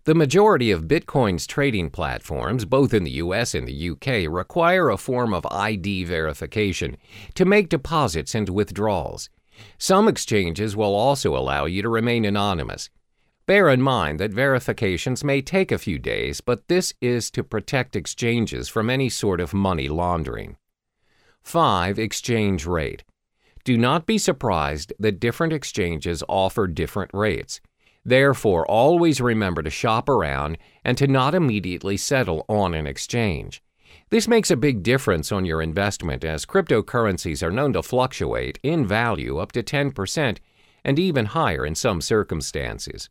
The 0.05 0.13
majority 0.13 0.69
of 0.69 0.89
Bitcoin's 0.89 1.47
trading 1.47 1.89
platforms, 1.89 2.65
both 2.65 2.93
in 2.93 3.05
the 3.05 3.21
US 3.23 3.55
and 3.55 3.65
the 3.65 3.89
UK, 3.91 4.29
require 4.29 4.89
a 4.89 4.97
form 4.97 5.33
of 5.33 5.47
ID 5.49 6.03
verification 6.03 6.97
to 7.35 7.45
make 7.45 7.69
deposits 7.69 8.35
and 8.35 8.49
withdrawals. 8.49 9.29
Some 9.77 10.09
exchanges 10.09 10.75
will 10.75 10.93
also 10.93 11.37
allow 11.37 11.63
you 11.63 11.81
to 11.81 11.87
remain 11.87 12.25
anonymous. 12.25 12.89
Bear 13.45 13.69
in 13.69 13.81
mind 13.81 14.19
that 14.19 14.31
verifications 14.31 15.23
may 15.23 15.41
take 15.41 15.71
a 15.71 15.77
few 15.77 15.97
days, 15.99 16.41
but 16.41 16.67
this 16.67 16.93
is 16.99 17.31
to 17.31 17.41
protect 17.41 17.95
exchanges 17.95 18.67
from 18.67 18.89
any 18.89 19.07
sort 19.07 19.39
of 19.39 19.53
money 19.53 19.87
laundering. 19.87 20.57
5. 21.43 21.97
Exchange 21.97 22.65
rate. 22.65 23.05
Do 23.63 23.77
not 23.77 24.05
be 24.05 24.17
surprised 24.17 24.91
that 24.99 25.21
different 25.21 25.53
exchanges 25.53 26.23
offer 26.27 26.67
different 26.67 27.11
rates. 27.13 27.61
Therefore, 28.05 28.65
always 28.65 29.21
remember 29.21 29.63
to 29.63 29.69
shop 29.69 30.09
around 30.09 30.57
and 30.83 30.97
to 30.97 31.07
not 31.07 31.33
immediately 31.33 31.97
settle 31.97 32.45
on 32.49 32.73
an 32.73 32.85
exchange. 32.85 33.63
This 34.09 34.27
makes 34.27 34.51
a 34.51 34.57
big 34.57 34.83
difference 34.83 35.31
on 35.31 35.45
your 35.45 35.61
investment 35.61 36.23
as 36.23 36.45
cryptocurrencies 36.45 37.41
are 37.41 37.51
known 37.51 37.73
to 37.73 37.81
fluctuate 37.81 38.59
in 38.61 38.85
value 38.85 39.37
up 39.37 39.51
to 39.53 39.63
10% 39.63 40.37
and 40.83 40.99
even 40.99 41.27
higher 41.27 41.65
in 41.65 41.75
some 41.75 42.01
circumstances. 42.01 43.09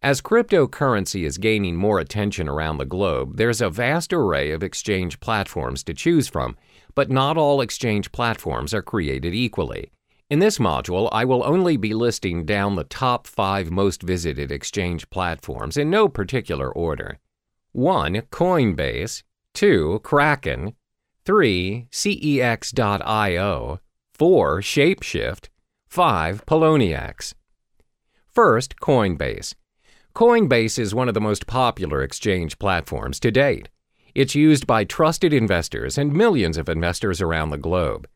As 0.00 0.20
cryptocurrency 0.20 1.24
is 1.24 1.38
gaining 1.38 1.74
more 1.74 1.98
attention 1.98 2.48
around 2.48 2.78
the 2.78 2.84
globe, 2.84 3.36
there's 3.36 3.60
a 3.60 3.68
vast 3.68 4.12
array 4.12 4.52
of 4.52 4.62
exchange 4.62 5.18
platforms 5.18 5.82
to 5.84 5.92
choose 5.92 6.28
from, 6.28 6.56
but 6.94 7.10
not 7.10 7.36
all 7.36 7.60
exchange 7.60 8.12
platforms 8.12 8.72
are 8.72 8.82
created 8.82 9.34
equally. 9.34 9.90
In 10.30 10.40
this 10.40 10.58
module, 10.58 11.08
I 11.10 11.24
will 11.24 11.42
only 11.42 11.78
be 11.78 11.94
listing 11.94 12.44
down 12.44 12.76
the 12.76 12.84
top 12.84 13.26
five 13.26 13.70
most 13.70 14.02
visited 14.02 14.52
exchange 14.52 15.08
platforms 15.08 15.78
in 15.78 15.88
no 15.88 16.06
particular 16.06 16.70
order. 16.70 17.18
1. 17.72 18.14
Coinbase, 18.30 19.22
2. 19.54 20.00
Kraken, 20.02 20.74
3. 21.24 21.86
CEX.io, 21.90 23.80
4. 24.12 24.60
Shapeshift, 24.60 25.48
5. 25.88 26.44
Poloniex. 26.44 27.34
First, 28.26 28.76
Coinbase. 28.76 29.54
Coinbase 30.14 30.78
is 30.78 30.94
one 30.94 31.08
of 31.08 31.14
the 31.14 31.22
most 31.22 31.46
popular 31.46 32.02
exchange 32.02 32.58
platforms 32.58 33.18
to 33.20 33.30
date. 33.30 33.70
It's 34.14 34.34
used 34.34 34.66
by 34.66 34.84
trusted 34.84 35.32
investors 35.32 35.96
and 35.96 36.12
millions 36.12 36.58
of 36.58 36.68
investors 36.68 37.22
around 37.22 37.48
the 37.48 37.56
globe. 37.56 38.06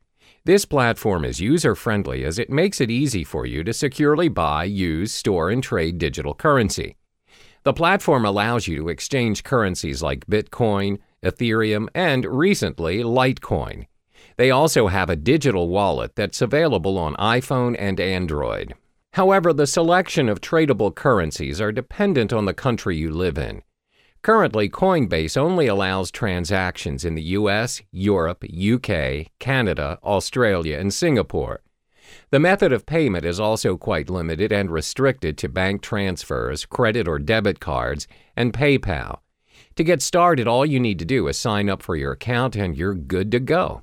This 0.44 0.64
platform 0.64 1.24
is 1.24 1.40
user 1.40 1.76
friendly 1.76 2.24
as 2.24 2.36
it 2.36 2.50
makes 2.50 2.80
it 2.80 2.90
easy 2.90 3.22
for 3.22 3.46
you 3.46 3.62
to 3.62 3.72
securely 3.72 4.28
buy, 4.28 4.64
use, 4.64 5.12
store, 5.12 5.50
and 5.50 5.62
trade 5.62 5.98
digital 5.98 6.34
currency. 6.34 6.96
The 7.62 7.72
platform 7.72 8.24
allows 8.24 8.66
you 8.66 8.78
to 8.78 8.88
exchange 8.88 9.44
currencies 9.44 10.02
like 10.02 10.26
Bitcoin, 10.26 10.98
Ethereum, 11.22 11.86
and 11.94 12.24
recently 12.24 13.04
Litecoin. 13.04 13.86
They 14.36 14.50
also 14.50 14.88
have 14.88 15.08
a 15.08 15.14
digital 15.14 15.68
wallet 15.68 16.16
that's 16.16 16.42
available 16.42 16.98
on 16.98 17.14
iPhone 17.16 17.76
and 17.78 18.00
Android. 18.00 18.74
However, 19.12 19.52
the 19.52 19.68
selection 19.68 20.28
of 20.28 20.40
tradable 20.40 20.92
currencies 20.92 21.60
are 21.60 21.70
dependent 21.70 22.32
on 22.32 22.46
the 22.46 22.54
country 22.54 22.96
you 22.96 23.12
live 23.12 23.38
in. 23.38 23.62
Currently, 24.22 24.68
Coinbase 24.68 25.36
only 25.36 25.66
allows 25.66 26.12
transactions 26.12 27.04
in 27.04 27.16
the 27.16 27.22
US, 27.22 27.82
Europe, 27.90 28.44
UK, 28.44 29.26
Canada, 29.40 29.98
Australia, 30.04 30.78
and 30.78 30.94
Singapore. 30.94 31.62
The 32.30 32.38
method 32.38 32.72
of 32.72 32.86
payment 32.86 33.24
is 33.24 33.40
also 33.40 33.76
quite 33.76 34.08
limited 34.08 34.52
and 34.52 34.70
restricted 34.70 35.36
to 35.38 35.48
bank 35.48 35.82
transfers, 35.82 36.64
credit 36.64 37.08
or 37.08 37.18
debit 37.18 37.58
cards, 37.58 38.06
and 38.36 38.52
PayPal. 38.52 39.18
To 39.74 39.82
get 39.82 40.00
started, 40.00 40.46
all 40.46 40.64
you 40.64 40.78
need 40.78 41.00
to 41.00 41.04
do 41.04 41.26
is 41.26 41.36
sign 41.36 41.68
up 41.68 41.82
for 41.82 41.96
your 41.96 42.12
account 42.12 42.54
and 42.54 42.76
you're 42.76 42.94
good 42.94 43.32
to 43.32 43.40
go. 43.40 43.82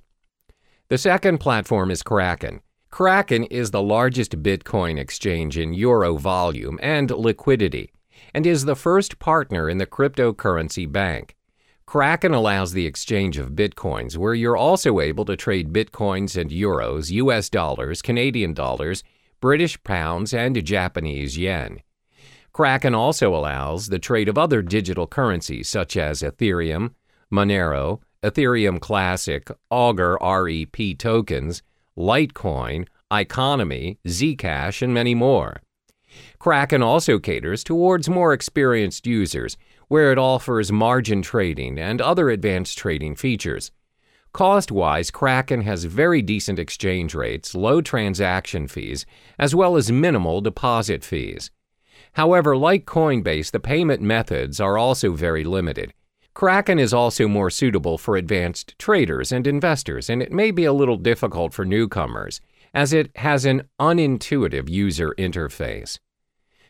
The 0.87 0.97
second 0.97 1.39
platform 1.39 1.91
is 1.91 2.01
Kraken. 2.01 2.61
Kraken 2.91 3.43
is 3.45 3.71
the 3.71 3.83
largest 3.83 4.41
Bitcoin 4.41 4.97
exchange 4.97 5.57
in 5.57 5.73
euro 5.73 6.15
volume 6.15 6.79
and 6.81 7.11
liquidity, 7.11 7.91
and 8.33 8.45
is 8.45 8.65
the 8.65 8.75
first 8.75 9.19
partner 9.19 9.69
in 9.69 9.77
the 9.77 9.85
cryptocurrency 9.85 10.91
bank. 10.91 11.35
Kraken 11.85 12.33
allows 12.33 12.73
the 12.73 12.85
exchange 12.85 13.37
of 13.37 13.53
bitcoins, 13.53 14.15
where 14.15 14.35
you're 14.35 14.55
also 14.55 14.99
able 14.99 15.25
to 15.25 15.35
trade 15.35 15.73
bitcoins 15.73 16.39
and 16.39 16.51
euros, 16.51 17.09
US 17.09 17.49
dollars, 17.49 18.01
Canadian 18.01 18.53
dollars, 18.53 19.03
British 19.41 19.81
pounds, 19.83 20.33
and 20.33 20.63
Japanese 20.63 21.37
yen. 21.37 21.79
Kraken 22.53 22.93
also 22.93 23.33
allows 23.35 23.87
the 23.87 23.99
trade 23.99 24.29
of 24.29 24.37
other 24.37 24.61
digital 24.61 25.07
currencies 25.07 25.67
such 25.67 25.97
as 25.97 26.21
Ethereum, 26.21 26.91
Monero, 27.31 28.01
Ethereum 28.23 28.79
Classic, 28.79 29.49
Augur 29.69 30.17
REP 30.21 30.97
tokens, 30.97 31.63
Litecoin, 31.97 32.87
Iconomi, 33.11 33.97
Zcash, 34.05 34.81
and 34.81 34.93
many 34.93 35.15
more. 35.15 35.61
Kraken 36.39 36.81
also 36.81 37.19
caters 37.19 37.63
towards 37.63 38.09
more 38.09 38.33
experienced 38.33 39.05
users, 39.05 39.57
where 39.87 40.11
it 40.11 40.17
offers 40.17 40.71
margin 40.71 41.21
trading 41.21 41.79
and 41.79 42.01
other 42.01 42.29
advanced 42.29 42.77
trading 42.77 43.15
features. 43.15 43.71
Cost 44.31 44.71
wise, 44.71 45.09
Kraken 45.09 45.61
has 45.61 45.85
very 45.85 46.21
decent 46.21 46.59
exchange 46.59 47.15
rates, 47.15 47.55
low 47.55 47.81
transaction 47.81 48.67
fees, 48.67 49.05
as 49.39 49.55
well 49.55 49.75
as 49.75 49.91
minimal 49.91 50.39
deposit 50.39 51.03
fees. 51.03 51.49
However, 52.13 52.55
like 52.55 52.85
Coinbase, 52.85 53.51
the 53.51 53.59
payment 53.59 54.01
methods 54.01 54.59
are 54.59 54.77
also 54.77 55.13
very 55.13 55.43
limited. 55.43 55.93
Kraken 56.35 56.79
is 56.79 56.93
also 56.93 57.27
more 57.27 57.49
suitable 57.49 57.97
for 57.97 58.15
advanced 58.15 58.77
traders 58.77 59.31
and 59.31 59.45
investors, 59.47 60.09
and 60.09 60.21
it 60.21 60.31
may 60.31 60.51
be 60.51 60.63
a 60.63 60.73
little 60.73 60.97
difficult 60.97 61.53
for 61.53 61.65
newcomers, 61.65 62.39
as 62.73 62.93
it 62.93 63.15
has 63.17 63.45
an 63.45 63.63
unintuitive 63.79 64.69
user 64.69 65.13
interface. 65.17 65.99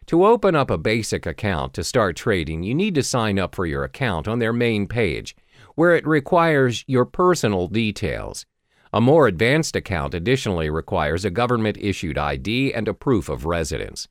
To 0.08 0.25
open 0.25 0.56
up 0.56 0.72
a 0.72 0.77
basic 0.77 1.25
account 1.25 1.74
to 1.75 1.84
start 1.84 2.15
trading, 2.15 2.63
you 2.63 2.74
need 2.74 2.96
to 2.96 3.03
sign 3.03 3.38
up 3.38 3.53
for 3.53 3.65
your 3.65 3.84
account 3.84 4.27
on 4.27 4.39
their 4.39 4.53
main 4.53 4.88
page, 4.88 5.36
where 5.75 5.96
it 5.96 6.08
requires 6.08 6.84
your 6.88 7.06
personal 7.06 7.68
details. 7.68 8.46
A 8.91 9.00
more 9.00 9.27
advanced 9.27 9.75
account 9.75 10.15
additionally 10.15 10.70
requires 10.70 11.25
a 11.25 11.29
government 11.29 11.77
issued 11.79 12.18
ID 12.18 12.74
and 12.74 12.88
a 12.88 12.94
proof 12.94 13.29
of 13.29 13.46
residence. 13.46 14.08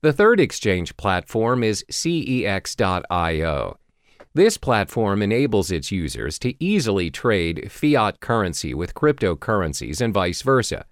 The 0.00 0.12
third 0.12 0.38
exchange 0.38 0.96
platform 0.96 1.64
is 1.64 1.84
CEX.io. 1.90 3.78
This 4.34 4.58
platform 4.58 5.22
enables 5.22 5.70
its 5.70 5.90
users 5.90 6.38
to 6.40 6.54
easily 6.62 7.10
trade 7.10 7.72
fiat 7.72 8.20
currency 8.20 8.74
with 8.74 8.94
cryptocurrencies 8.94 10.00
and 10.00 10.14
vice 10.14 10.42
versa. 10.42 10.84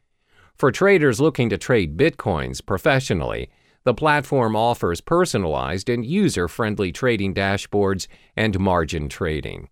For 0.57 0.71
traders 0.71 1.21
looking 1.21 1.49
to 1.51 1.59
trade 1.59 1.97
bitcoins 1.97 2.65
professionally, 2.65 3.51
the 3.85 3.95
platform 3.95 4.55
offers 4.55 5.01
personalized 5.01 5.89
and 5.89 6.07
user 6.07 6.49
friendly 6.49 6.93
trading 6.93 7.35
dashboards 7.35 8.07
and 8.37 8.59
margin 8.59 9.09
trading. 9.09 9.69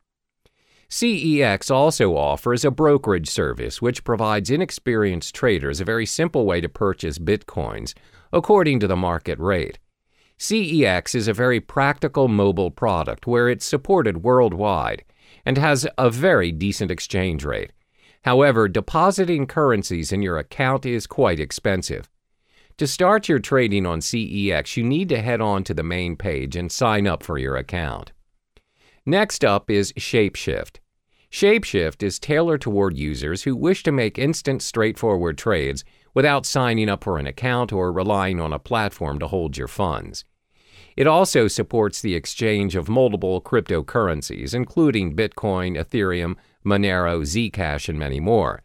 CEX 0.90 1.70
also 1.70 2.16
offers 2.16 2.64
a 2.64 2.70
brokerage 2.70 3.30
service 3.30 3.80
which 3.80 4.04
provides 4.04 4.50
inexperienced 4.50 5.34
traders 5.34 5.80
a 5.80 5.86
very 5.86 6.04
simple 6.04 6.44
way 6.44 6.60
to 6.60 6.68
purchase 6.68 7.18
bitcoins 7.18 7.94
according 8.32 8.80
to 8.80 8.86
the 8.86 8.96
market 8.96 9.38
rate. 9.38 9.78
CEX 10.38 11.14
is 11.14 11.28
a 11.28 11.32
very 11.32 11.60
practical 11.60 12.28
mobile 12.28 12.70
product 12.70 13.26
where 13.26 13.48
it's 13.48 13.64
supported 13.64 14.24
worldwide 14.24 15.04
and 15.46 15.56
has 15.56 15.86
a 15.96 16.10
very 16.10 16.52
decent 16.52 16.90
exchange 16.90 17.44
rate. 17.44 17.70
However, 18.22 18.68
depositing 18.68 19.46
currencies 19.46 20.12
in 20.12 20.22
your 20.22 20.38
account 20.38 20.86
is 20.86 21.06
quite 21.06 21.40
expensive. 21.40 22.08
To 22.78 22.86
start 22.86 23.28
your 23.28 23.38
trading 23.38 23.84
on 23.84 24.00
CEX, 24.00 24.76
you 24.76 24.84
need 24.84 25.08
to 25.10 25.20
head 25.20 25.40
on 25.40 25.64
to 25.64 25.74
the 25.74 25.82
main 25.82 26.16
page 26.16 26.56
and 26.56 26.70
sign 26.70 27.06
up 27.06 27.22
for 27.22 27.36
your 27.36 27.56
account. 27.56 28.12
Next 29.04 29.44
up 29.44 29.70
is 29.70 29.92
Shapeshift. 29.94 30.78
Shapeshift 31.30 32.02
is 32.02 32.18
tailored 32.18 32.60
toward 32.60 32.96
users 32.96 33.42
who 33.42 33.56
wish 33.56 33.82
to 33.82 33.92
make 33.92 34.18
instant, 34.18 34.62
straightforward 34.62 35.36
trades 35.36 35.84
without 36.14 36.46
signing 36.46 36.88
up 36.88 37.02
for 37.02 37.18
an 37.18 37.26
account 37.26 37.72
or 37.72 37.90
relying 37.90 38.40
on 38.40 38.52
a 38.52 38.58
platform 38.58 39.18
to 39.18 39.26
hold 39.26 39.56
your 39.56 39.68
funds. 39.68 40.24
It 40.96 41.06
also 41.06 41.48
supports 41.48 42.00
the 42.00 42.14
exchange 42.14 42.76
of 42.76 42.88
multiple 42.88 43.40
cryptocurrencies, 43.40 44.54
including 44.54 45.16
Bitcoin, 45.16 45.76
Ethereum, 45.76 46.36
Monero, 46.64 47.22
Zcash, 47.22 47.88
and 47.88 47.98
many 47.98 48.20
more. 48.20 48.62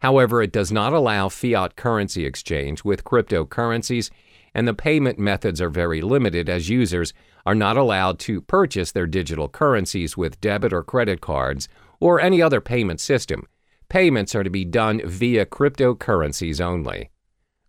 However, 0.00 0.42
it 0.42 0.52
does 0.52 0.70
not 0.70 0.92
allow 0.92 1.28
fiat 1.28 1.76
currency 1.76 2.26
exchange 2.26 2.84
with 2.84 3.04
cryptocurrencies, 3.04 4.10
and 4.54 4.66
the 4.66 4.74
payment 4.74 5.18
methods 5.18 5.60
are 5.60 5.70
very 5.70 6.00
limited 6.00 6.48
as 6.48 6.68
users 6.68 7.12
are 7.44 7.54
not 7.54 7.76
allowed 7.76 8.18
to 8.20 8.40
purchase 8.40 8.92
their 8.92 9.06
digital 9.06 9.48
currencies 9.48 10.16
with 10.16 10.40
debit 10.40 10.72
or 10.72 10.82
credit 10.82 11.20
cards 11.20 11.68
or 12.00 12.20
any 12.20 12.42
other 12.42 12.60
payment 12.60 13.00
system. 13.00 13.46
Payments 13.88 14.34
are 14.34 14.42
to 14.42 14.50
be 14.50 14.64
done 14.64 15.00
via 15.04 15.46
cryptocurrencies 15.46 16.60
only. 16.60 17.10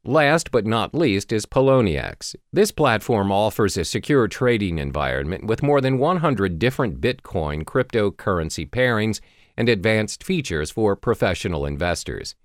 Last 0.03 0.51
but 0.51 0.65
not 0.65 0.95
least 0.95 1.33
is 1.33 1.45
Poloniex. 1.45 2.33
This 2.53 2.71
platform 2.71 3.31
offers 3.31 3.75
a 3.75 3.83
secure 3.83 4.27
trading 4.29 4.79
environment 4.79 5.45
with 5.45 5.61
more 5.61 5.81
than 5.81 5.97
100 5.97 6.57
different 6.57 7.01
Bitcoin 7.01 7.65
cryptocurrency 7.65 8.69
pairings 8.69 9.19
and 9.57 9.67
advanced 9.67 10.23
features 10.23 10.71
for 10.71 10.95
professional 10.95 11.65
investors. 11.65 12.35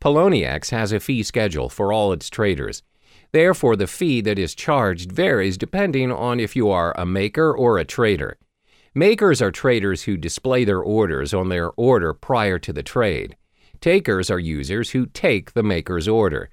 Poloniex 0.00 0.70
has 0.70 0.92
a 0.92 1.00
fee 1.00 1.22
schedule 1.22 1.68
for 1.68 1.92
all 1.92 2.12
its 2.12 2.28
traders. 2.28 2.82
Therefore, 3.32 3.76
the 3.76 3.86
fee 3.86 4.20
that 4.22 4.38
is 4.38 4.54
charged 4.54 5.12
varies 5.12 5.58
depending 5.58 6.10
on 6.10 6.40
if 6.40 6.56
you 6.56 6.70
are 6.70 6.94
a 6.96 7.06
maker 7.06 7.52
or 7.52 7.78
a 7.78 7.84
trader. 7.84 8.38
Makers 8.94 9.42
are 9.42 9.50
traders 9.50 10.02
who 10.04 10.16
display 10.16 10.64
their 10.64 10.80
orders 10.80 11.34
on 11.34 11.48
their 11.48 11.70
order 11.72 12.14
prior 12.14 12.58
to 12.60 12.72
the 12.72 12.82
trade. 12.82 13.36
Takers 13.80 14.30
are 14.30 14.38
users 14.38 14.90
who 14.90 15.06
take 15.06 15.52
the 15.52 15.62
maker's 15.62 16.06
order. 16.06 16.48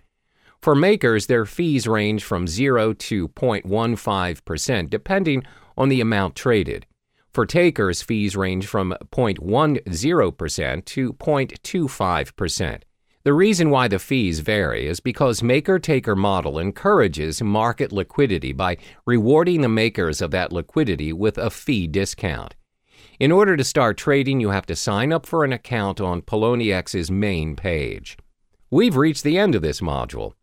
For 0.59 0.75
makers, 0.75 1.27
their 1.27 1.45
fees 1.45 1.87
range 1.87 2.23
from 2.23 2.47
0 2.47 2.93
to 2.93 3.27
0.15% 3.29 4.89
depending 4.89 5.43
on 5.77 5.89
the 5.89 6.01
amount 6.01 6.35
traded. 6.35 6.85
For 7.33 7.45
takers, 7.45 8.01
fees 8.01 8.35
range 8.35 8.67
from 8.67 8.93
0.10% 9.11 10.85
to 10.85 11.13
0.25%. 11.13 12.81
The 13.23 13.33
reason 13.33 13.69
why 13.69 13.87
the 13.87 13.99
fees 13.99 14.39
vary 14.39 14.87
is 14.87 14.99
because 14.99 15.43
maker 15.43 15.77
taker 15.77 16.15
model 16.15 16.57
encourages 16.57 17.41
market 17.41 17.91
liquidity 17.91 18.51
by 18.51 18.77
rewarding 19.05 19.61
the 19.61 19.69
makers 19.69 20.21
of 20.21 20.31
that 20.31 20.51
liquidity 20.51 21.13
with 21.13 21.37
a 21.37 21.51
fee 21.51 21.87
discount. 21.87 22.55
In 23.19 23.31
order 23.31 23.55
to 23.55 23.63
start 23.63 23.97
trading, 23.97 24.39
you 24.39 24.49
have 24.49 24.65
to 24.65 24.75
sign 24.75 25.13
up 25.13 25.27
for 25.27 25.45
an 25.45 25.53
account 25.53 26.01
on 26.01 26.23
Poloniex's 26.23 27.11
main 27.11 27.55
page. 27.55 28.17
We've 28.71 28.97
reached 28.97 29.23
the 29.23 29.37
end 29.37 29.53
of 29.53 29.61
this 29.61 29.81
module. 29.81 30.33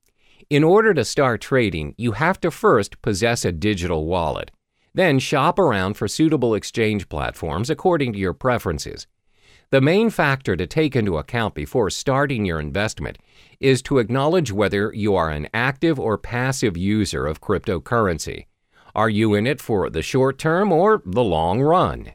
In 0.49 0.63
order 0.63 0.95
to 0.95 1.05
start 1.05 1.41
trading, 1.41 1.95
you 1.99 2.13
have 2.13 2.41
to 2.41 2.51
first 2.51 3.03
possess 3.03 3.45
a 3.45 3.53
digital 3.53 4.07
wallet. 4.07 4.53
Then 4.95 5.19
shop 5.19 5.59
around 5.59 5.95
for 5.95 6.09
suitable 6.09 6.55
exchange 6.55 7.09
platforms 7.09 7.71
according 7.71 8.13
to 8.15 8.19
your 8.19 8.33
preferences. 8.33 9.07
The 9.71 9.81
main 9.83 10.09
factor 10.09 10.57
to 10.57 10.67
take 10.67 10.97
into 10.97 11.19
account 11.19 11.55
before 11.55 11.91
starting 11.91 12.47
your 12.47 12.59
investment 12.59 13.19
is 13.61 13.83
to 13.83 13.99
acknowledge 13.99 14.51
whether 14.51 14.93
you 14.95 15.15
are 15.15 15.29
an 15.29 15.49
active 15.53 16.01
or 16.01 16.17
passive 16.17 16.77
user 16.77 17.27
of 17.27 17.43
cryptocurrency. 17.43 18.47
Are 18.95 19.11
you 19.11 19.35
in 19.35 19.47
it 19.47 19.61
for 19.61 19.91
the 19.91 20.03
short 20.03 20.39
term 20.39 20.73
or 20.73 21.03
the 21.05 21.23
long 21.23 21.61
run? 21.61 22.15